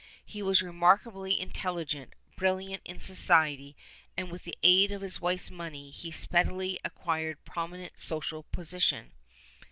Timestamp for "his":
5.03-5.21